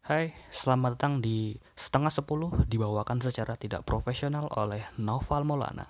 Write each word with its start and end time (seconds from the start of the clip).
Hai, 0.00 0.32
selamat 0.48 0.96
datang 0.96 1.14
di 1.20 1.60
setengah 1.76 2.08
sepuluh 2.08 2.48
dibawakan 2.64 3.20
secara 3.20 3.52
tidak 3.52 3.84
profesional 3.84 4.48
oleh 4.56 4.88
Noval 4.96 5.44
Maulana. 5.44 5.84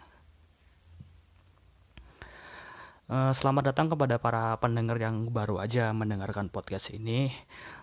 Eh, 3.07 3.33
Selamat 3.39 3.71
datang 3.71 3.87
kepada 3.87 4.19
para 4.19 4.59
pendengar 4.59 4.99
yang 4.99 5.31
baru 5.31 5.63
aja 5.63 5.95
mendengarkan 5.95 6.51
podcast 6.51 6.91
ini. 6.91 7.31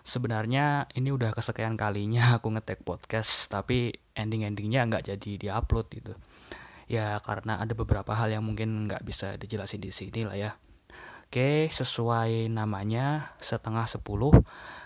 Sebenarnya 0.04 0.84
ini 0.92 1.08
udah 1.08 1.32
kesekian 1.32 1.80
kalinya 1.80 2.32
aku 2.36 2.52
ngetek 2.52 2.84
podcast, 2.84 3.48
tapi 3.48 3.96
ending-endingnya 4.12 4.84
nggak 4.84 5.08
jadi 5.08 5.30
diupload 5.48 5.86
gitu. 5.96 6.12
Ya 6.92 7.16
karena 7.24 7.56
ada 7.56 7.72
beberapa 7.72 8.12
hal 8.12 8.28
yang 8.28 8.44
mungkin 8.44 8.84
nggak 8.84 9.00
bisa 9.00 9.40
dijelasin 9.40 9.80
di 9.80 9.88
sini 9.88 10.28
lah 10.28 10.36
ya. 10.36 10.50
Oke, 11.24 11.72
sesuai 11.72 12.52
namanya 12.52 13.32
setengah 13.40 13.88
sepuluh 13.88 14.36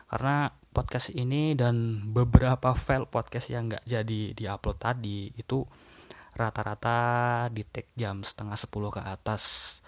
karena 0.07 0.62
podcast 0.73 1.13
ini 1.13 1.53
dan 1.53 2.09
beberapa 2.11 2.73
file 2.73 3.07
podcast 3.07 3.53
yang 3.53 3.69
nggak 3.69 3.85
jadi 3.85 4.33
diupload 4.33 4.79
tadi 4.81 5.31
itu 5.37 5.63
rata-rata 6.33 6.99
di 7.53 7.63
tag 7.69 7.87
jam 7.93 8.25
setengah 8.25 8.57
sepuluh 8.57 8.89
ke 8.89 9.05
atas. 9.05 9.79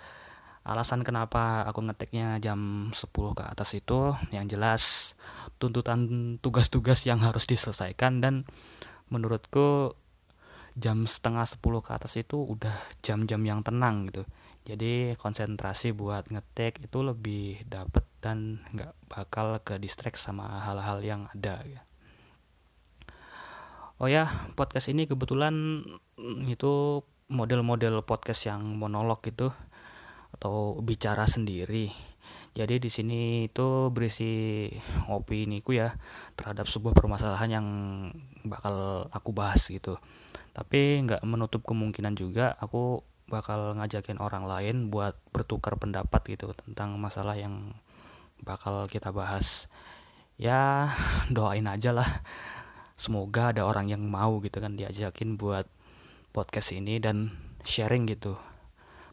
Alasan 0.64 1.04
kenapa 1.04 1.64
aku 1.68 1.84
ngeteknya 1.84 2.40
jam 2.40 2.88
10 2.88 3.12
ke 3.36 3.44
atas 3.44 3.76
itu 3.76 4.16
yang 4.32 4.48
jelas 4.48 5.12
tuntutan 5.60 6.08
tugas-tugas 6.40 7.04
yang 7.04 7.20
harus 7.20 7.44
diselesaikan 7.44 8.24
dan 8.24 8.48
menurutku 9.12 9.92
jam 10.72 11.04
setengah 11.04 11.44
10 11.44 11.60
ke 11.84 11.90
atas 11.92 12.16
itu 12.16 12.40
udah 12.40 12.80
jam-jam 13.04 13.44
yang 13.44 13.60
tenang 13.60 14.08
gitu 14.08 14.24
jadi 14.64 15.20
konsentrasi 15.20 15.92
buat 15.92 16.32
ngetek 16.32 16.88
itu 16.88 16.98
lebih 17.04 17.68
dapet 17.68 18.08
dan 18.24 18.64
nggak 18.72 18.96
bakal 19.12 19.60
ke 19.60 19.76
distract 19.76 20.16
sama 20.16 20.64
hal-hal 20.64 21.04
yang 21.04 21.28
ada 21.36 21.60
ya. 21.68 21.84
Oh 24.00 24.08
ya, 24.08 24.48
podcast 24.56 24.88
ini 24.88 25.04
kebetulan 25.04 25.84
mm, 26.16 26.48
itu 26.48 27.04
model-model 27.28 28.00
podcast 28.00 28.48
yang 28.48 28.80
monolog 28.80 29.20
gitu 29.20 29.52
atau 30.34 30.80
bicara 30.80 31.28
sendiri. 31.28 31.92
Jadi 32.54 32.80
di 32.80 32.90
sini 32.90 33.20
itu 33.50 33.92
berisi 33.92 34.66
opiniku 35.10 35.76
ya 35.76 35.92
terhadap 36.34 36.64
sebuah 36.64 36.96
permasalahan 36.96 37.50
yang 37.60 37.66
bakal 38.46 39.06
aku 39.12 39.30
bahas 39.36 39.68
gitu. 39.68 40.00
Tapi 40.56 41.04
nggak 41.04 41.22
menutup 41.26 41.60
kemungkinan 41.66 42.16
juga 42.16 42.56
aku 42.56 43.04
bakal 43.28 43.74
ngajakin 43.78 44.20
orang 44.20 44.44
lain 44.46 44.76
buat 44.88 45.16
bertukar 45.34 45.76
pendapat 45.80 46.22
gitu 46.28 46.54
tentang 46.54 46.94
masalah 47.00 47.34
yang 47.34 47.74
bakal 48.44 48.86
kita 48.86 49.10
bahas. 49.10 49.66
Ya 50.36 50.92
doain 51.34 51.66
aja 51.66 51.90
lah. 51.90 52.22
Semoga 52.94 53.50
ada 53.50 53.66
orang 53.66 53.90
yang 53.90 54.06
mau 54.06 54.38
gitu 54.38 54.62
kan 54.62 54.78
diajakin 54.78 55.34
buat 55.34 55.66
podcast 56.30 56.70
ini 56.76 57.02
dan 57.02 57.34
sharing 57.66 58.06
gitu 58.06 58.38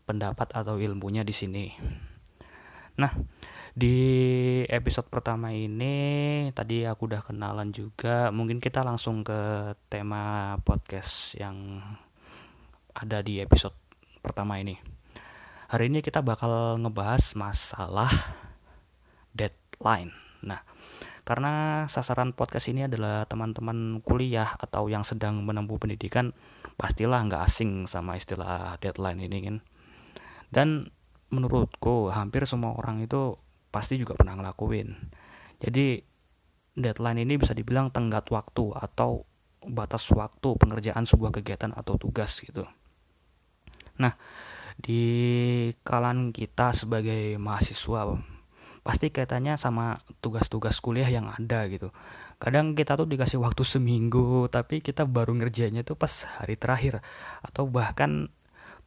pendapat 0.05 0.51
atau 0.53 0.77
ilmunya 0.77 1.25
di 1.25 1.33
sini. 1.33 1.65
Nah, 2.99 3.15
di 3.71 3.95
episode 4.67 5.07
pertama 5.07 5.55
ini 5.55 5.95
tadi 6.51 6.83
aku 6.83 7.07
udah 7.07 7.23
kenalan 7.23 7.71
juga. 7.71 8.29
Mungkin 8.29 8.59
kita 8.59 8.83
langsung 8.83 9.23
ke 9.23 9.71
tema 9.87 10.53
podcast 10.61 11.33
yang 11.39 11.79
ada 12.91 13.23
di 13.23 13.39
episode 13.39 13.73
pertama 14.19 14.59
ini. 14.59 14.75
Hari 15.71 15.87
ini 15.87 16.03
kita 16.03 16.19
bakal 16.19 16.75
ngebahas 16.83 17.31
masalah 17.39 18.11
deadline. 19.35 20.11
Nah, 20.43 20.61
karena 21.21 21.85
sasaran 21.85 22.33
podcast 22.33 22.67
ini 22.71 22.89
adalah 22.89 23.29
teman-teman 23.29 24.01
kuliah 24.01 24.57
atau 24.57 24.89
yang 24.89 25.05
sedang 25.05 25.45
menempuh 25.45 25.77
pendidikan, 25.77 26.33
pastilah 26.75 27.21
nggak 27.29 27.45
asing 27.45 27.85
sama 27.85 28.17
istilah 28.17 28.75
deadline 28.81 29.21
ini 29.21 29.37
kan. 29.45 29.57
Dan 30.51 30.89
menurutku 31.31 32.11
hampir 32.11 32.43
semua 32.43 32.75
orang 32.75 32.99
itu 33.05 33.39
pasti 33.71 33.95
juga 33.95 34.17
pernah 34.19 34.35
ngelakuin. 34.35 34.91
Jadi 35.63 36.03
deadline 36.75 37.23
ini 37.23 37.39
bisa 37.39 37.55
dibilang 37.55 37.93
tenggat 37.93 38.27
waktu 38.33 38.75
atau 38.75 39.23
batas 39.61 40.09
waktu 40.11 40.57
pengerjaan 40.57 41.05
sebuah 41.05 41.31
kegiatan 41.39 41.71
atau 41.71 41.95
tugas 42.01 42.33
gitu. 42.41 42.65
Nah, 44.01 44.17
di 44.81 45.03
kalangan 45.85 46.33
kita 46.33 46.73
sebagai 46.73 47.37
mahasiswa 47.37 48.17
pasti 48.81 49.13
kaitannya 49.13 49.61
sama 49.61 50.01
tugas-tugas 50.25 50.81
kuliah 50.81 51.09
yang 51.09 51.29
ada 51.29 51.69
gitu. 51.69 51.93
Kadang 52.41 52.73
kita 52.73 52.97
tuh 52.97 53.05
dikasih 53.05 53.37
waktu 53.37 53.61
seminggu, 53.61 54.49
tapi 54.49 54.81
kita 54.81 55.05
baru 55.05 55.37
ngerjainnya 55.37 55.85
tuh 55.85 55.93
pas 55.93 56.09
hari 56.41 56.57
terakhir 56.57 57.05
atau 57.45 57.69
bahkan 57.69 58.33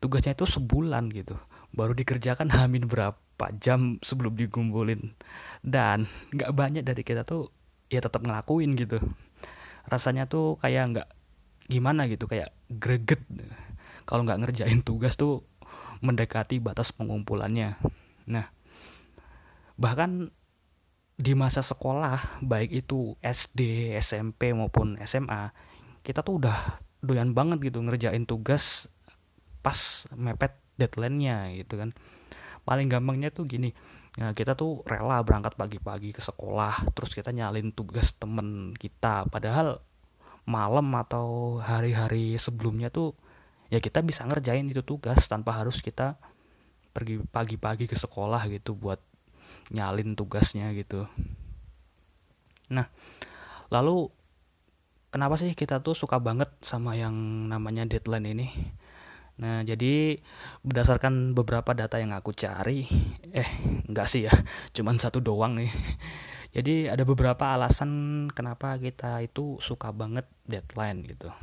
tugasnya 0.02 0.34
itu 0.34 0.50
sebulan 0.50 1.14
gitu. 1.14 1.38
Baru 1.70 1.94
dikerjakan 1.94 2.50
hamin 2.58 2.90
berapa 2.90 3.46
jam 3.62 4.02
sebelum 4.02 4.34
dikumpulin. 4.34 5.14
Dan 5.62 6.10
nggak 6.34 6.50
banyak 6.50 6.82
dari 6.82 7.06
kita 7.06 7.22
tuh 7.22 7.54
ya 7.86 8.02
tetap 8.02 8.26
ngelakuin 8.26 8.74
gitu. 8.74 8.98
Rasanya 9.86 10.26
tuh 10.26 10.58
kayak 10.58 10.84
nggak 10.90 11.08
gimana 11.70 12.10
gitu, 12.10 12.26
kayak 12.26 12.50
greget. 12.66 13.22
Kalau 14.02 14.26
nggak 14.26 14.42
ngerjain 14.42 14.82
tugas 14.82 15.14
tuh 15.14 15.46
mendekati 16.02 16.58
batas 16.58 16.90
pengumpulannya. 16.90 17.78
Nah, 18.28 18.50
bahkan 19.74 20.30
di 21.14 21.32
masa 21.38 21.62
sekolah 21.62 22.42
baik 22.42 22.84
itu 22.84 23.14
SD, 23.22 23.94
SMP 24.02 24.50
maupun 24.50 24.98
SMA 25.06 25.54
kita 26.02 26.26
tuh 26.26 26.42
udah 26.42 26.82
doyan 27.00 27.32
banget 27.32 27.70
gitu 27.70 27.78
ngerjain 27.80 28.26
tugas 28.26 28.90
pas 29.62 30.04
mepet 30.12 30.58
deadline-nya 30.74 31.54
gitu 31.54 31.78
kan. 31.78 31.94
Paling 32.66 32.90
gampangnya 32.90 33.30
tuh 33.30 33.46
gini 33.46 33.70
nah, 34.18 34.34
kita 34.34 34.58
tuh 34.58 34.82
rela 34.86 35.22
berangkat 35.22 35.54
pagi-pagi 35.54 36.10
ke 36.14 36.22
sekolah 36.22 36.90
terus 36.96 37.14
kita 37.14 37.30
nyalin 37.30 37.70
tugas 37.70 38.10
temen 38.18 38.74
kita. 38.74 39.30
Padahal 39.30 39.78
malam 40.44 40.92
atau 40.98 41.58
hari-hari 41.62 42.36
sebelumnya 42.36 42.92
tuh 42.92 43.16
ya 43.72 43.80
kita 43.80 44.04
bisa 44.04 44.26
ngerjain 44.28 44.68
itu 44.68 44.84
tugas 44.84 45.24
tanpa 45.24 45.56
harus 45.56 45.80
kita 45.80 46.20
pergi 46.94 47.22
pagi-pagi 47.26 47.88
ke 47.88 47.96
sekolah 47.96 48.46
gitu 48.52 48.76
buat 48.76 49.00
nyalin 49.72 50.16
tugasnya 50.18 50.72
gitu. 50.76 51.08
Nah, 52.72 52.88
lalu 53.68 54.08
kenapa 55.14 55.38
sih 55.38 55.54
kita 55.54 55.84
tuh 55.84 55.94
suka 55.94 56.18
banget 56.18 56.50
sama 56.64 56.98
yang 56.98 57.14
namanya 57.46 57.86
deadline 57.86 58.34
ini? 58.34 58.48
Nah, 59.34 59.66
jadi 59.66 60.14
berdasarkan 60.62 61.34
beberapa 61.34 61.74
data 61.74 61.98
yang 61.98 62.14
aku 62.14 62.30
cari, 62.38 62.86
eh 63.34 63.50
enggak 63.90 64.06
sih 64.06 64.30
ya, 64.30 64.34
cuman 64.76 64.98
satu 65.02 65.18
doang 65.18 65.58
nih. 65.58 65.70
Jadi 66.54 66.86
ada 66.86 67.02
beberapa 67.02 67.50
alasan 67.50 68.30
kenapa 68.30 68.78
kita 68.78 69.18
itu 69.26 69.58
suka 69.58 69.90
banget 69.90 70.22
deadline 70.46 71.02
gitu. 71.02 71.34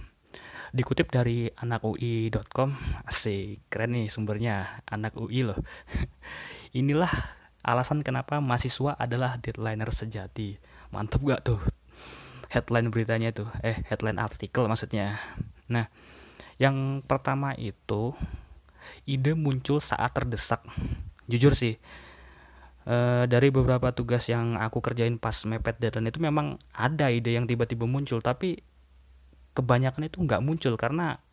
Dikutip 0.71 1.11
dari 1.11 1.51
anakui.com, 1.51 2.71
asik 3.03 3.67
keren 3.67 3.91
nih 3.91 4.07
sumbernya, 4.07 4.79
anak 4.87 5.19
UI 5.19 5.51
loh. 5.51 5.59
Inilah 6.79 7.11
alasan 7.61 8.01
kenapa 8.01 8.41
mahasiswa 8.41 8.97
adalah 8.97 9.37
deadlineer 9.37 9.93
sejati. 9.93 10.57
Mantep 10.89 11.21
gak 11.23 11.41
tuh? 11.45 11.61
Headline 12.51 12.91
beritanya 12.91 13.31
tuh, 13.31 13.47
eh 13.63 13.79
headline 13.87 14.19
artikel 14.19 14.67
maksudnya. 14.67 15.23
Nah, 15.71 15.87
yang 16.59 16.99
pertama 17.07 17.55
itu 17.55 18.11
ide 19.07 19.33
muncul 19.37 19.79
saat 19.79 20.11
terdesak. 20.11 20.59
Jujur 21.31 21.55
sih, 21.55 21.79
eh, 22.85 23.23
dari 23.31 23.47
beberapa 23.55 23.95
tugas 23.95 24.27
yang 24.27 24.59
aku 24.59 24.83
kerjain 24.83 25.15
pas 25.15 25.33
mepet 25.47 25.79
deadline 25.79 26.11
itu 26.11 26.19
memang 26.19 26.59
ada 26.75 27.07
ide 27.07 27.31
yang 27.39 27.47
tiba-tiba 27.47 27.87
muncul, 27.87 28.19
tapi 28.19 28.59
kebanyakan 29.55 30.11
itu 30.11 30.19
nggak 30.19 30.43
muncul 30.43 30.75
karena 30.75 31.23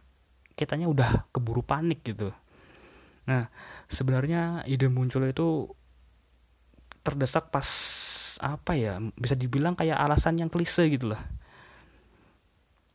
kitanya 0.54 0.86
udah 0.86 1.26
keburu 1.34 1.66
panik 1.66 2.02
gitu. 2.02 2.30
Nah, 3.26 3.52
sebenarnya 3.90 4.64
ide 4.64 4.86
muncul 4.86 5.26
itu 5.28 5.70
terdesak 7.08 7.48
pas 7.48 7.64
apa 8.38 8.76
ya 8.76 9.00
bisa 9.16 9.32
dibilang 9.32 9.72
kayak 9.72 9.96
alasan 9.96 10.36
yang 10.36 10.52
klise 10.52 10.84
gitu 10.92 11.16
lah. 11.16 11.24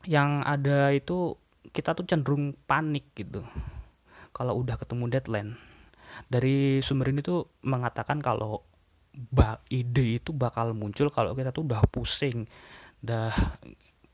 Yang 0.05 0.29
ada 0.45 0.79
itu 0.93 1.17
kita 1.73 1.97
tuh 1.97 2.05
cenderung 2.05 2.53
panik 2.69 3.09
gitu. 3.17 3.41
Kalau 4.29 4.61
udah 4.61 4.77
ketemu 4.77 5.09
deadline. 5.09 5.51
Dari 6.29 6.77
sumber 6.85 7.09
ini 7.09 7.25
tuh 7.25 7.49
mengatakan 7.65 8.21
kalau 8.21 8.61
ide 9.69 10.21
itu 10.21 10.29
bakal 10.29 10.77
muncul 10.77 11.09
kalau 11.09 11.33
kita 11.33 11.49
tuh 11.49 11.65
udah 11.65 11.81
pusing. 11.89 12.45
Udah 13.01 13.33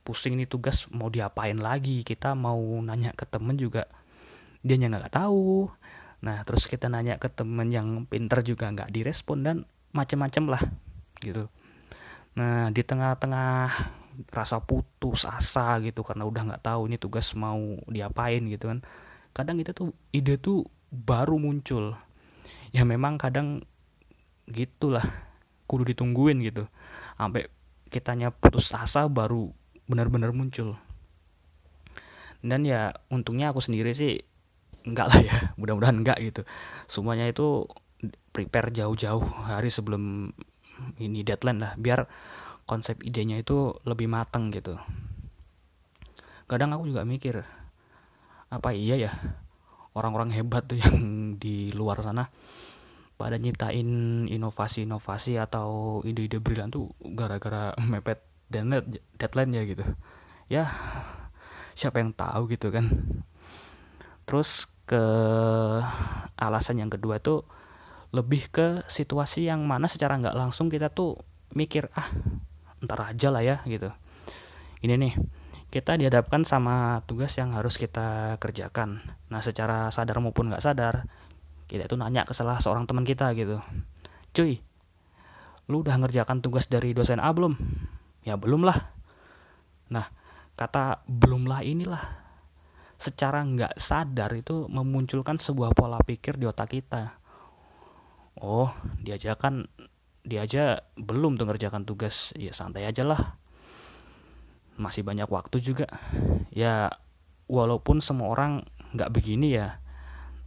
pusing 0.07 0.39
nih 0.39 0.47
tugas 0.47 0.87
mau 0.89 1.11
diapain 1.11 1.59
lagi? 1.59 2.07
Kita 2.07 2.33
mau 2.33 2.59
nanya 2.79 3.11
ke 3.13 3.27
temen 3.27 3.59
juga 3.59 3.85
dia 4.63 4.75
nggak 4.75 5.13
tahu. 5.13 5.67
Nah 6.23 6.43
terus 6.43 6.67
kita 6.67 6.87
nanya 6.91 7.15
ke 7.15 7.31
temen 7.31 7.69
yang 7.71 8.07
pinter 8.07 8.43
juga 8.43 8.71
nggak 8.71 8.91
direspon 8.91 9.39
dan 9.43 9.57
macem-macem 9.91 10.45
lah 10.49 10.61
gitu. 11.19 11.49
Nah 12.37 12.69
di 12.69 12.81
tengah-tengah 12.85 13.73
rasa 14.29 14.59
putus 14.59 15.23
asa 15.23 15.79
gitu 15.79 16.03
karena 16.03 16.27
udah 16.27 16.41
nggak 16.51 16.63
tahu 16.63 16.91
ini 16.91 16.99
tugas 16.99 17.31
mau 17.39 17.79
diapain 17.87 18.43
gitu 18.51 18.67
kan 18.67 18.83
kadang 19.31 19.55
itu 19.63 19.71
tuh 19.71 19.95
ide 20.11 20.35
tuh 20.35 20.67
baru 20.91 21.37
muncul. 21.39 21.95
Ya 22.69 22.85
memang 22.85 23.17
kadang 23.17 23.65
gitulah 24.49 25.05
kudu 25.69 25.93
ditungguin 25.93 26.41
gitu 26.41 26.65
sampai 27.17 27.45
kitanya 27.93 28.33
putus 28.33 28.73
asa 28.73 29.05
baru 29.05 29.53
benar-benar 29.89 30.33
muncul. 30.33 30.77
Dan 32.39 32.63
ya 32.63 32.95
untungnya 33.11 33.51
aku 33.51 33.59
sendiri 33.59 33.91
sih 33.91 34.23
enggak 34.87 35.07
lah 35.11 35.19
ya 35.19 35.35
mudah-mudahan 35.59 35.97
enggak 36.01 36.17
gitu. 36.21 36.41
Semuanya 36.89 37.29
itu 37.29 37.67
prepare 38.31 38.71
jauh-jauh 38.71 39.25
hari 39.47 39.67
sebelum 39.67 40.31
ini 40.99 41.21
deadline 41.27 41.59
lah 41.59 41.73
biar 41.75 42.07
konsep 42.63 43.01
idenya 43.03 43.41
itu 43.41 43.75
lebih 43.83 44.07
matang 44.07 44.53
gitu. 44.53 44.79
Kadang 46.45 46.73
aku 46.73 46.89
juga 46.89 47.03
mikir 47.03 47.41
apa 48.49 48.73
iya 48.73 48.97
ya 48.97 49.11
orang-orang 49.93 50.33
hebat 50.33 50.65
tuh 50.65 50.77
yang 50.77 50.97
di 51.43 51.73
luar 51.73 52.01
sana 52.01 52.29
pada 53.19 53.35
nyiptain 53.35 54.25
inovasi-inovasi 54.31 55.35
atau 55.35 55.99
ide-ide 56.07 56.39
brilian 56.39 56.71
tuh 56.71 56.95
gara-gara 57.03 57.75
mepet 57.91 58.23
deadline 58.47 58.85
deadline 59.19 59.51
ya 59.51 59.63
gitu. 59.67 59.85
Ya 60.49 60.63
siapa 61.75 61.99
yang 61.99 62.15
tahu 62.15 62.47
gitu 62.53 62.71
kan. 62.71 62.87
Terus 64.23 64.69
ke 64.89 65.03
alasan 66.37 66.81
yang 66.81 66.89
kedua 66.89 67.21
tuh 67.21 67.45
lebih 68.09 68.49
ke 68.49 68.81
situasi 68.89 69.45
yang 69.45 69.61
mana 69.69 69.85
secara 69.85 70.17
nggak 70.17 70.33
langsung 70.33 70.67
kita 70.67 70.89
tuh 70.89 71.21
mikir 71.53 71.93
ah 71.93 72.09
ntar 72.81 72.99
aja 73.05 73.29
lah 73.29 73.43
ya 73.45 73.61
gitu. 73.69 73.93
Ini 74.81 74.97
nih 74.97 75.13
kita 75.69 76.01
dihadapkan 76.01 76.41
sama 76.41 77.05
tugas 77.05 77.37
yang 77.37 77.53
harus 77.53 77.77
kita 77.77 78.39
kerjakan. 78.41 79.05
Nah 79.29 79.41
secara 79.45 79.93
sadar 79.93 80.17
maupun 80.17 80.49
nggak 80.49 80.65
sadar 80.65 81.05
kita 81.69 81.85
itu 81.85 81.93
nanya 81.93 82.25
ke 82.25 82.33
salah 82.33 82.57
seorang 82.57 82.89
teman 82.89 83.05
kita 83.05 83.29
gitu. 83.37 83.61
Cuy 84.33 84.57
lu 85.69 85.85
udah 85.85 86.01
ngerjakan 86.01 86.41
tugas 86.41 86.65
dari 86.65 86.97
dosen 86.97 87.21
A 87.21 87.29
belum? 87.29 87.53
Ya 88.25 88.33
belum 88.41 88.65
lah. 88.65 88.89
Nah 89.93 90.09
kata 90.57 91.05
belum 91.05 91.45
lah 91.45 91.61
inilah 91.61 92.01
secara 92.97 93.45
nggak 93.45 93.77
sadar 93.77 94.33
itu 94.33 94.65
memunculkan 94.65 95.37
sebuah 95.37 95.77
pola 95.77 96.01
pikir 96.01 96.35
di 96.35 96.49
otak 96.49 96.73
kita 96.73 97.18
oh 98.39 98.71
dia 99.03 99.15
aja 99.15 99.35
kan 99.35 99.67
dia 100.23 100.43
aja 100.43 100.83
belum 100.99 101.39
tuh 101.39 101.47
ngerjakan 101.47 101.87
tugas. 101.87 102.35
Ya 102.35 102.51
santai 102.51 102.87
aja 102.87 103.05
lah. 103.07 103.39
Masih 104.75 105.03
banyak 105.03 105.27
waktu 105.27 105.59
juga. 105.63 105.87
Ya 106.51 106.91
walaupun 107.51 108.03
semua 108.03 108.31
orang 108.31 108.67
nggak 108.95 109.11
begini 109.13 109.53
ya 109.53 109.77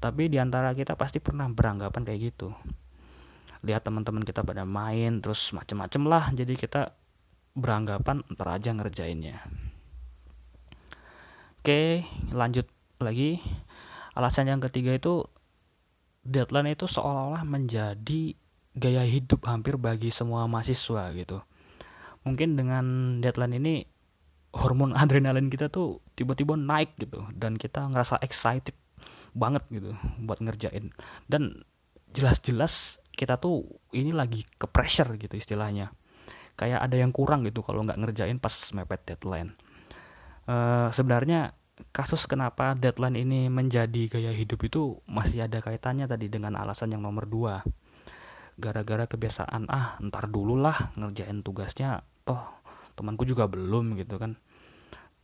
tapi 0.03 0.27
di 0.27 0.43
antara 0.43 0.75
kita 0.75 0.99
pasti 0.99 1.23
pernah 1.23 1.47
beranggapan 1.47 2.03
kayak 2.03 2.35
gitu. 2.35 2.51
Lihat 3.63 3.87
teman-teman 3.87 4.27
kita 4.27 4.43
pada 4.43 4.67
main 4.67 5.23
terus 5.23 5.55
macem-macem 5.55 6.03
lah. 6.11 6.35
Jadi 6.35 6.59
kita 6.59 6.99
beranggapan 7.55 8.27
ntar 8.35 8.51
aja 8.51 8.75
ngerjainnya. 8.75 9.47
Oke 11.63 12.03
lanjut 12.35 12.67
lagi. 12.99 13.39
Alasan 14.19 14.51
yang 14.51 14.59
ketiga 14.59 14.91
itu 14.91 15.31
deadline 16.23 16.75
itu 16.75 16.87
seolah-olah 16.87 17.43
menjadi 17.43 18.35
gaya 18.73 19.05
hidup 19.05 19.45
hampir 19.45 19.77
bagi 19.77 20.09
semua 20.09 20.49
mahasiswa 20.49 21.13
gitu. 21.13 21.43
Mungkin 22.23 22.55
dengan 22.55 22.85
deadline 23.19 23.59
ini 23.59 23.75
hormon 24.55 24.95
adrenalin 25.03 25.51
kita 25.51 25.69
tuh 25.69 26.01
tiba-tiba 26.15 26.55
naik 26.55 26.97
gitu. 26.97 27.27
Dan 27.35 27.59
kita 27.59 27.91
ngerasa 27.91 28.23
excited 28.23 28.75
banget 29.35 29.67
gitu 29.69 29.93
buat 30.23 30.39
ngerjain. 30.41 30.95
Dan 31.27 31.67
jelas-jelas 32.13 33.03
kita 33.13 33.37
tuh 33.37 33.69
ini 33.93 34.15
lagi 34.15 34.47
ke 34.57 34.65
pressure 34.71 35.19
gitu 35.19 35.37
istilahnya. 35.37 35.93
Kayak 36.57 36.85
ada 36.85 36.97
yang 36.97 37.11
kurang 37.11 37.45
gitu 37.49 37.65
kalau 37.65 37.83
nggak 37.85 37.99
ngerjain 37.99 38.39
pas 38.39 38.53
mepet 38.73 39.03
deadline. 39.05 39.57
Uh, 40.43 40.91
sebenarnya 40.91 41.55
kasus 41.93 42.29
kenapa 42.29 42.77
deadline 42.77 43.17
ini 43.17 43.49
menjadi 43.49 44.09
gaya 44.09 44.33
hidup 44.33 44.61
itu 44.65 45.01
masih 45.09 45.49
ada 45.49 45.65
kaitannya 45.65 46.05
tadi 46.05 46.29
dengan 46.29 46.57
alasan 46.57 46.93
yang 46.93 47.03
nomor 47.05 47.25
dua. 47.25 47.65
Gara-gara 48.61 49.09
kebiasaan 49.09 49.67
ah 49.73 49.97
ntar 50.05 50.29
dulu 50.29 50.61
lah 50.61 50.93
ngerjain 50.95 51.41
tugasnya. 51.41 52.05
Toh 52.23 52.41
temanku 52.95 53.25
juga 53.25 53.49
belum 53.49 53.97
gitu 53.97 54.21
kan. 54.21 54.37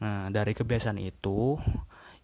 Nah 0.00 0.32
dari 0.32 0.56
kebiasaan 0.56 0.96
itu 0.98 1.60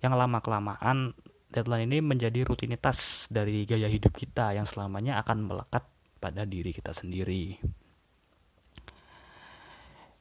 yang 0.00 0.16
lama 0.16 0.40
kelamaan 0.40 1.12
deadline 1.52 1.86
ini 1.86 1.98
menjadi 2.02 2.42
rutinitas 2.42 3.30
dari 3.30 3.62
gaya 3.68 3.86
hidup 3.86 4.16
kita 4.16 4.56
yang 4.56 4.66
selamanya 4.66 5.22
akan 5.22 5.46
melekat 5.46 5.84
pada 6.18 6.42
diri 6.48 6.72
kita 6.72 6.90
sendiri. 6.90 7.60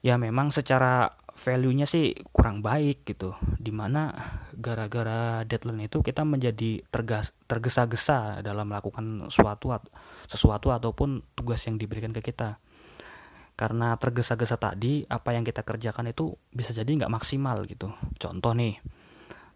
Ya 0.04 0.20
memang 0.20 0.52
secara 0.52 1.16
value-nya 1.34 1.90
sih 1.90 2.14
kurang 2.30 2.62
baik 2.62 3.04
gitu. 3.10 3.34
Di 3.58 3.74
mana 3.74 4.14
gara-gara 4.54 5.42
deadline 5.44 5.90
itu 5.90 6.06
kita 6.06 6.22
menjadi 6.24 6.86
tergesa-gesa 7.50 8.46
dalam 8.46 8.70
melakukan 8.70 9.28
suatu 9.34 9.74
sesuatu 10.30 10.70
ataupun 10.72 11.26
tugas 11.34 11.66
yang 11.66 11.82
diberikan 11.82 12.14
ke 12.14 12.22
kita. 12.22 12.62
Karena 13.54 13.94
tergesa-gesa 14.02 14.58
tadi, 14.58 15.06
apa 15.06 15.38
yang 15.38 15.46
kita 15.46 15.62
kerjakan 15.62 16.10
itu 16.10 16.34
bisa 16.50 16.74
jadi 16.74 16.90
nggak 16.90 17.14
maksimal 17.14 17.70
gitu. 17.70 17.94
Contoh 18.18 18.54
nih, 18.58 18.82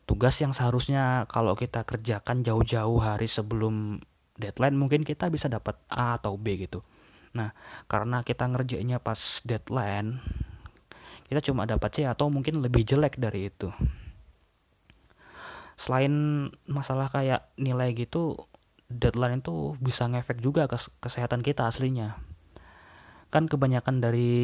tugas 0.05 0.37
yang 0.37 0.53
seharusnya 0.53 1.25
kalau 1.25 1.57
kita 1.57 1.81
kerjakan 1.81 2.45
jauh-jauh 2.45 3.01
hari 3.01 3.25
sebelum 3.25 3.97
deadline 4.37 4.77
mungkin 4.77 5.01
kita 5.01 5.33
bisa 5.33 5.49
dapat 5.49 5.81
A 5.89 6.21
atau 6.21 6.37
B 6.37 6.61
gitu. 6.61 6.85
Nah, 7.33 7.57
karena 7.89 8.21
kita 8.21 8.45
ngerjainnya 8.45 9.01
pas 9.01 9.17
deadline, 9.41 10.21
kita 11.27 11.43
cuma 11.51 11.67
dapat 11.67 11.91
C 11.91 11.97
atau 12.07 12.31
mungkin 12.31 12.63
lebih 12.63 12.87
jelek 12.87 13.19
dari 13.19 13.51
itu. 13.51 13.71
Selain 15.77 16.11
masalah 16.65 17.11
kayak 17.11 17.51
nilai 17.59 17.93
gitu, 17.93 18.47
deadline 18.89 19.43
itu 19.43 19.77
bisa 19.77 20.07
ngefek 20.09 20.41
juga 20.41 20.65
ke 20.65 20.79
kesehatan 21.03 21.45
kita 21.45 21.67
aslinya. 21.69 22.17
Kan 23.29 23.51
kebanyakan 23.51 23.99
dari 23.99 24.39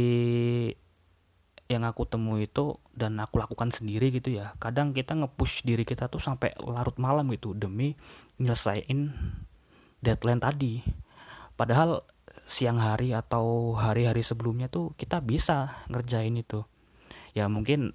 yang 1.71 1.87
aku 1.87 2.03
temui 2.03 2.51
itu 2.51 2.77
dan 2.91 3.15
aku 3.23 3.39
lakukan 3.39 3.71
sendiri 3.71 4.11
gitu 4.11 4.35
ya 4.35 4.51
kadang 4.59 4.91
kita 4.91 5.15
ngepush 5.15 5.63
diri 5.63 5.87
kita 5.87 6.11
tuh 6.11 6.19
sampai 6.19 6.51
larut 6.59 6.95
malam 6.99 7.31
gitu 7.31 7.55
demi 7.55 7.95
nyelesain 8.37 9.15
deadline 10.03 10.43
tadi 10.43 10.83
padahal 11.55 12.03
siang 12.49 12.81
hari 12.81 13.15
atau 13.15 13.77
hari-hari 13.77 14.25
sebelumnya 14.25 14.67
tuh 14.67 14.91
kita 14.99 15.23
bisa 15.23 15.85
ngerjain 15.87 16.35
itu 16.35 16.67
ya 17.33 17.49
mungkin 17.49 17.93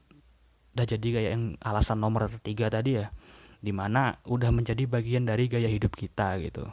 udah 0.75 0.87
jadi 0.87 1.09
kayak 1.11 1.31
yang 1.35 1.45
alasan 1.59 1.99
nomor 1.99 2.31
tiga 2.43 2.71
tadi 2.71 3.03
ya 3.03 3.11
di 3.59 3.75
mana 3.75 4.15
udah 4.31 4.55
menjadi 4.55 4.87
bagian 4.87 5.27
dari 5.27 5.51
gaya 5.51 5.67
hidup 5.67 5.99
kita 5.99 6.39
gitu. 6.39 6.71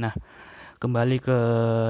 Nah 0.00 0.16
kembali 0.80 1.16
ke 1.20 1.38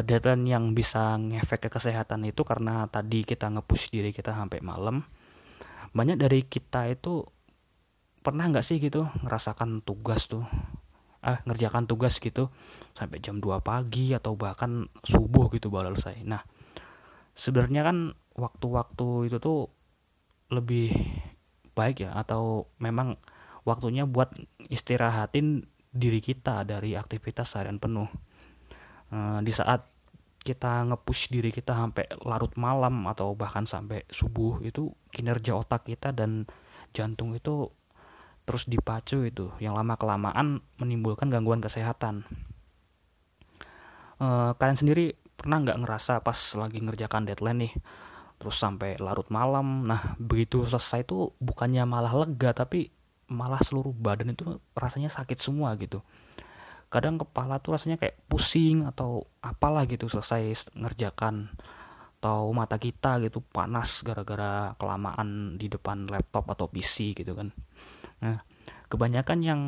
deadline 0.03 0.45
yang 0.51 0.65
bisa 0.75 1.15
ngefek 1.15 1.71
ke 1.71 1.79
kesehatan 1.79 2.27
itu 2.27 2.43
karena 2.43 2.91
tadi 2.91 3.23
kita 3.23 3.47
ngepush 3.55 3.95
diri 3.95 4.11
kita 4.11 4.35
sampai 4.35 4.59
malam. 4.59 5.07
Banyak 5.95 6.19
dari 6.19 6.43
kita 6.43 6.91
itu 6.91 7.23
pernah 8.23 8.51
nggak 8.51 8.67
sih 8.67 8.83
gitu 8.83 9.07
ngerasakan 9.23 9.87
tugas 9.87 10.27
tuh? 10.27 10.43
Ah 11.23 11.39
ngerjakan 11.47 11.87
tugas 11.87 12.19
gitu 12.19 12.51
sampai 12.99 13.23
jam 13.23 13.39
2 13.39 13.62
pagi 13.62 14.11
atau 14.11 14.35
bahkan 14.35 14.91
subuh 15.07 15.47
gitu 15.55 15.71
baru 15.71 15.95
selesai. 15.95 16.27
Nah 16.27 16.43
sebenarnya 17.39 17.87
kan 17.87 18.19
waktu-waktu 18.37 19.33
itu 19.33 19.37
tuh 19.39 19.69
lebih 20.53 20.93
baik 21.73 22.05
ya 22.05 22.12
atau 22.12 22.69
memang 22.77 23.17
waktunya 23.65 24.05
buat 24.05 24.33
istirahatin 24.69 25.65
diri 25.93 26.21
kita 26.25 26.65
dari 26.65 26.97
aktivitas 26.97 27.57
harian 27.57 27.81
penuh. 27.81 28.09
Eh, 29.12 29.39
di 29.45 29.53
saat 29.53 29.93
kita 30.43 30.83
ngepush 30.91 31.31
diri 31.31 31.55
kita 31.55 31.71
sampai 31.71 32.11
larut 32.27 32.51
malam 32.59 33.07
atau 33.07 33.39
bahkan 33.39 33.62
sampai 33.62 34.03
subuh 34.11 34.59
itu 34.67 34.91
kinerja 35.15 35.55
otak 35.55 35.87
kita 35.87 36.11
dan 36.11 36.51
jantung 36.91 37.39
itu 37.39 37.71
terus 38.43 38.67
dipacu 38.67 39.23
itu. 39.23 39.55
Yang 39.62 39.75
lama 39.79 39.95
kelamaan 39.95 40.47
menimbulkan 40.83 41.31
gangguan 41.31 41.62
kesehatan. 41.62 42.27
E, 44.19 44.27
kalian 44.59 44.79
sendiri 44.79 45.15
pernah 45.39 45.62
nggak 45.62 45.79
ngerasa 45.79 46.12
pas 46.27 46.39
lagi 46.59 46.83
ngerjakan 46.83 47.23
deadline 47.31 47.71
nih 47.71 47.73
terus 48.43 48.59
sampai 48.59 48.99
larut 48.99 49.31
malam. 49.31 49.87
Nah 49.87 50.19
begitu 50.19 50.67
selesai 50.67 51.07
itu 51.07 51.31
bukannya 51.39 51.87
malah 51.87 52.11
lega 52.27 52.51
tapi 52.51 52.91
malah 53.31 53.63
seluruh 53.63 53.95
badan 53.95 54.35
itu 54.35 54.59
rasanya 54.75 55.07
sakit 55.15 55.39
semua 55.39 55.79
gitu. 55.79 56.03
Kadang 56.91 57.23
kepala 57.23 57.63
tuh 57.63 57.79
rasanya 57.79 58.03
kayak 58.03 58.19
pusing 58.27 58.83
atau 58.83 59.31
apalah 59.39 59.87
gitu 59.87 60.11
selesai 60.11 60.75
ngerjakan. 60.75 61.55
Atau 62.19 62.51
mata 62.51 62.83
kita 62.83 63.23
gitu 63.23 63.47
panas 63.47 64.03
gara-gara 64.03 64.75
kelamaan 64.75 65.55
di 65.55 65.71
depan 65.71 66.11
laptop 66.11 66.51
atau 66.51 66.67
PC 66.67 67.15
gitu 67.15 67.39
kan. 67.39 67.55
Nah 68.19 68.43
kebanyakan 68.91 69.39
yang 69.39 69.63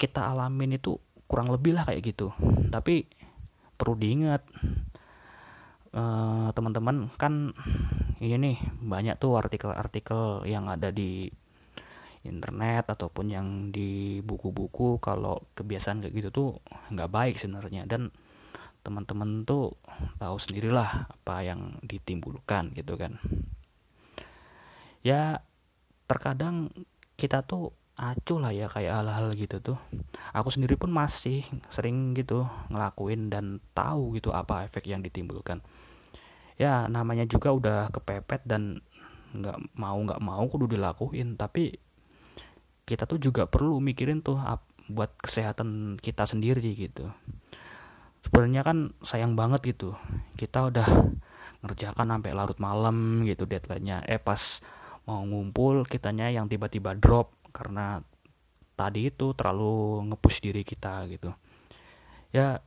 kita 0.00 0.24
alamin 0.24 0.80
itu 0.80 0.96
kurang 1.28 1.52
lebih 1.52 1.76
lah 1.76 1.84
kayak 1.84 2.16
gitu. 2.16 2.32
Tapi 2.72 3.04
perlu 3.76 3.92
diingat 4.00 4.40
uh, 5.94 6.50
teman-teman 6.52 7.08
kan 7.14 7.54
ini 8.18 8.36
nih 8.36 8.56
banyak 8.82 9.16
tuh 9.16 9.38
artikel-artikel 9.38 10.44
yang 10.44 10.66
ada 10.66 10.90
di 10.90 11.30
internet 12.24 12.88
ataupun 12.88 13.28
yang 13.28 13.48
di 13.68 14.18
buku-buku 14.24 14.98
kalau 14.98 15.44
kebiasaan 15.54 16.00
kayak 16.00 16.14
gitu 16.16 16.28
tuh 16.32 16.48
nggak 16.90 17.12
baik 17.12 17.34
sebenarnya. 17.36 17.84
Dan 17.84 18.10
teman-teman 18.84 19.48
tuh 19.48 19.76
tahu 20.20 20.36
sendirilah 20.36 21.08
apa 21.08 21.44
yang 21.44 21.80
ditimbulkan 21.84 22.72
gitu 22.76 22.96
kan. 22.96 23.20
Ya 25.04 25.44
terkadang 26.08 26.72
kita 27.20 27.44
tuh 27.44 27.76
acuh 27.94 28.40
lah 28.40 28.50
ya 28.50 28.72
kayak 28.72 29.04
hal-hal 29.04 29.36
gitu 29.36 29.60
tuh. 29.60 29.78
Aku 30.32 30.48
sendiri 30.48 30.80
pun 30.80 30.88
masih 30.88 31.44
sering 31.68 32.16
gitu 32.16 32.48
ngelakuin 32.72 33.28
dan 33.28 33.60
tahu 33.76 34.16
gitu 34.16 34.32
apa 34.32 34.64
efek 34.64 34.88
yang 34.88 35.04
ditimbulkan 35.04 35.60
ya 36.54 36.86
namanya 36.86 37.26
juga 37.26 37.50
udah 37.50 37.78
kepepet 37.90 38.46
dan 38.46 38.82
nggak 39.34 39.58
mau 39.74 39.98
nggak 39.98 40.22
mau 40.22 40.44
kudu 40.46 40.70
dilakuin. 40.78 41.34
Tapi 41.34 41.74
kita 42.84 43.08
tuh 43.08 43.18
juga 43.18 43.48
perlu 43.48 43.80
mikirin 43.80 44.20
tuh 44.20 44.38
buat 44.92 45.16
kesehatan 45.18 45.98
kita 45.98 46.28
sendiri 46.28 46.76
gitu. 46.76 47.08
Sebenarnya 48.24 48.62
kan 48.64 48.92
sayang 49.04 49.36
banget 49.36 49.76
gitu. 49.76 49.96
Kita 50.36 50.72
udah 50.72 50.88
ngerjakan 51.64 52.12
sampai 52.12 52.30
larut 52.36 52.58
malam 52.60 53.24
gitu 53.24 53.48
deadline-nya. 53.48 54.04
Eh 54.04 54.20
pas 54.20 54.60
mau 55.04 55.20
ngumpul 55.24 55.84
kitanya 55.84 56.32
yang 56.32 56.48
tiba-tiba 56.48 56.96
drop 56.96 57.36
karena 57.52 58.00
tadi 58.74 59.08
itu 59.08 59.32
terlalu 59.36 60.04
ngepush 60.12 60.44
diri 60.44 60.62
kita 60.64 61.08
gitu. 61.08 61.32
Ya 62.34 62.60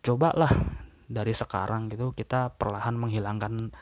cobalah 0.00 0.52
dari 1.08 1.32
sekarang 1.32 1.88
gitu 1.88 2.12
kita 2.12 2.52
perlahan 2.54 2.94
menghilangkan 2.94 3.72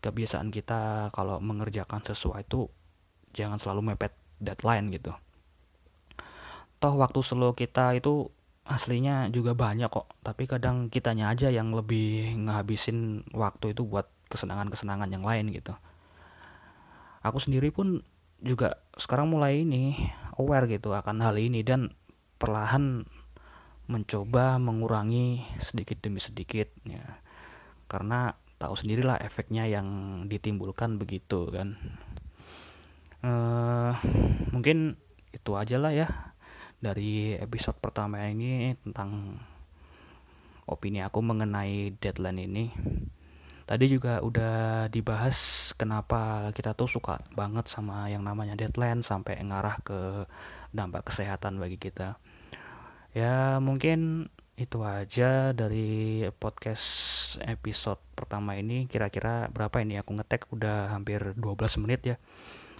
kebiasaan 0.00 0.48
kita 0.48 1.12
kalau 1.12 1.38
mengerjakan 1.38 2.00
sesuatu 2.00 2.72
jangan 3.36 3.60
selalu 3.60 3.94
mepet 3.94 4.16
deadline 4.40 4.88
gitu. 4.88 5.12
Toh 6.80 6.96
waktu 6.96 7.20
slow 7.20 7.52
kita 7.52 7.92
itu 8.00 8.32
aslinya 8.64 9.28
juga 9.28 9.52
banyak 9.52 9.92
kok 9.92 10.08
tapi 10.24 10.48
kadang 10.48 10.88
kitanya 10.88 11.36
aja 11.36 11.52
yang 11.52 11.76
lebih 11.76 12.32
ngabisin 12.48 13.28
waktu 13.36 13.76
itu 13.76 13.84
buat 13.84 14.08
kesenangan-kesenangan 14.32 15.12
yang 15.12 15.22
lain 15.22 15.52
gitu. 15.52 15.76
Aku 17.20 17.36
sendiri 17.36 17.68
pun 17.68 18.00
juga 18.40 18.80
sekarang 18.96 19.28
mulai 19.28 19.68
ini 19.68 19.92
aware 20.40 20.64
gitu 20.64 20.96
akan 20.96 21.20
hal 21.20 21.36
ini 21.36 21.60
dan 21.60 21.92
perlahan 22.40 23.04
mencoba 23.90 24.56
mengurangi 24.62 25.42
sedikit 25.58 25.98
demi 25.98 26.22
sedikit 26.22 26.70
ya 26.86 27.18
karena 27.90 28.38
tahu 28.62 28.78
sendirilah 28.78 29.18
efeknya 29.18 29.66
yang 29.66 29.86
ditimbulkan 30.30 30.94
begitu 30.94 31.50
kan 31.50 31.74
uh, 33.26 33.98
mungkin 34.54 34.94
itu 35.34 35.50
aja 35.58 35.76
lah 35.82 35.90
ya 35.90 36.06
dari 36.80 37.34
episode 37.36 37.76
pertama 37.82 38.24
ini 38.30 38.78
tentang 38.86 39.36
opini 40.70 41.02
aku 41.02 41.18
mengenai 41.20 41.98
deadline 41.98 42.46
ini. 42.46 42.64
Tadi 43.66 43.86
juga 43.86 44.18
udah 44.18 44.90
dibahas 44.90 45.70
kenapa 45.78 46.50
kita 46.50 46.74
tuh 46.74 46.90
suka 46.90 47.22
banget 47.38 47.70
sama 47.70 48.10
yang 48.10 48.26
namanya 48.26 48.58
deadline 48.58 49.06
sampai 49.06 49.38
ngarah 49.46 49.78
ke 49.82 50.26
dampak 50.74 51.10
kesehatan 51.10 51.62
bagi 51.62 51.78
kita. 51.78 52.18
Ya 53.10 53.58
mungkin 53.58 54.30
itu 54.54 54.86
aja 54.86 55.50
dari 55.50 56.22
podcast 56.38 56.86
episode 57.42 57.98
pertama 58.14 58.54
ini. 58.54 58.86
Kira-kira 58.86 59.50
berapa 59.50 59.82
ini? 59.82 59.98
Aku 59.98 60.14
ngetek 60.14 60.46
udah 60.54 60.94
hampir 60.94 61.34
12 61.34 61.82
menit 61.82 62.00
ya. 62.06 62.16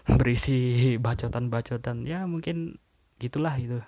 Berisi 0.21 0.95
bacotan-bacotan. 1.03 2.07
Ya 2.07 2.31
mungkin 2.31 2.79
gitulah 3.19 3.59
itu. 3.59 3.83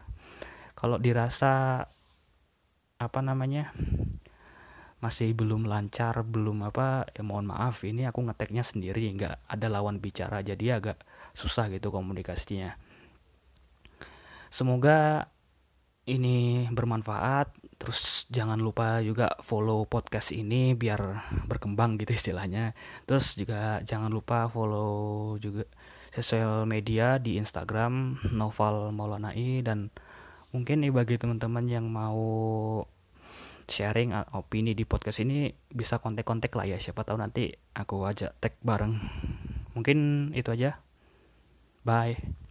Kalau 0.74 0.98
dirasa 0.98 1.86
apa 2.98 3.20
namanya 3.22 3.70
masih 5.02 5.34
belum 5.34 5.66
lancar 5.66 6.22
belum 6.22 6.62
apa 6.62 7.10
ya 7.10 7.26
mohon 7.26 7.50
maaf 7.50 7.86
ini 7.86 8.02
aku 8.02 8.18
ngeteknya 8.26 8.66
sendiri. 8.66 9.14
Nggak 9.14 9.46
ada 9.46 9.66
lawan 9.70 10.02
bicara 10.02 10.42
jadi 10.42 10.82
agak 10.82 10.98
susah 11.38 11.70
gitu 11.70 11.94
komunikasinya. 11.94 12.74
Semoga 14.50 15.31
ini 16.06 16.66
bermanfaat 16.70 17.54
terus 17.78 18.30
jangan 18.30 18.62
lupa 18.62 19.02
juga 19.02 19.34
follow 19.42 19.82
podcast 19.90 20.30
ini 20.30 20.78
biar 20.78 21.34
berkembang 21.50 21.98
gitu 21.98 22.14
istilahnya. 22.14 22.78
Terus 23.10 23.34
juga 23.34 23.82
jangan 23.82 24.10
lupa 24.10 24.46
follow 24.46 25.34
juga 25.42 25.66
sosial 26.14 26.62
media 26.70 27.18
di 27.18 27.42
Instagram 27.42 28.22
Noval 28.30 28.94
Maulanai 28.94 29.66
dan 29.66 29.90
mungkin 30.54 30.86
nih 30.86 30.94
bagi 30.94 31.18
teman-teman 31.18 31.66
yang 31.66 31.90
mau 31.90 32.22
sharing 33.66 34.14
opini 34.36 34.78
di 34.78 34.86
podcast 34.86 35.22
ini 35.24 35.50
bisa 35.70 35.98
kontak-kontak 35.98 36.52
lah 36.54 36.68
ya 36.68 36.78
siapa 36.78 37.02
tahu 37.02 37.18
nanti 37.18 37.50
aku 37.74 38.06
ajak 38.06 38.38
tag 38.38 38.54
bareng. 38.62 38.94
Mungkin 39.74 40.30
itu 40.38 40.54
aja. 40.54 40.78
Bye 41.82 42.41